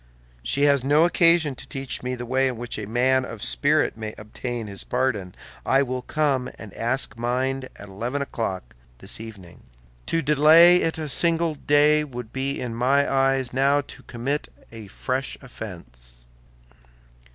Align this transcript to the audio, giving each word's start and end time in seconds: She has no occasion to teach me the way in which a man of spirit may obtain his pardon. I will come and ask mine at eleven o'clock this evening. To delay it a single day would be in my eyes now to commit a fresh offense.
She 0.41 0.63
has 0.63 0.83
no 0.83 1.05
occasion 1.05 1.53
to 1.53 1.67
teach 1.67 2.01
me 2.01 2.15
the 2.15 2.25
way 2.25 2.47
in 2.47 2.57
which 2.57 2.79
a 2.79 2.87
man 2.87 3.23
of 3.23 3.43
spirit 3.43 3.95
may 3.95 4.15
obtain 4.17 4.65
his 4.65 4.83
pardon. 4.83 5.35
I 5.63 5.83
will 5.83 6.01
come 6.01 6.49
and 6.57 6.73
ask 6.73 7.15
mine 7.19 7.65
at 7.75 7.87
eleven 7.87 8.19
o'clock 8.19 8.75
this 8.97 9.19
evening. 9.21 9.61
To 10.07 10.23
delay 10.23 10.77
it 10.77 10.97
a 10.97 11.07
single 11.07 11.53
day 11.53 12.03
would 12.03 12.33
be 12.33 12.59
in 12.59 12.73
my 12.73 13.07
eyes 13.07 13.53
now 13.53 13.81
to 13.81 14.01
commit 14.01 14.51
a 14.71 14.87
fresh 14.87 15.37
offense. 15.39 16.25